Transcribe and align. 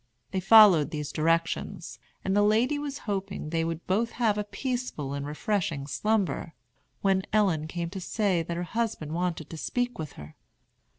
They 0.31 0.39
followed 0.39 0.89
these 0.89 1.11
directions, 1.11 1.99
and 2.25 2.35
the 2.35 2.41
lady 2.41 2.79
was 2.79 2.97
hoping 3.05 3.51
they 3.51 3.63
would 3.63 3.85
both 3.85 4.13
have 4.13 4.43
peaceful 4.49 5.13
and 5.13 5.27
refreshing 5.27 5.85
slumber, 5.85 6.55
when 7.03 7.21
Ellen 7.31 7.67
came 7.67 7.91
to 7.91 8.01
say 8.01 8.41
that 8.41 8.57
her 8.57 8.63
husband 8.63 9.13
wanted 9.13 9.47
to 9.51 9.57
speak 9.57 9.99
with 9.99 10.13
her. 10.13 10.35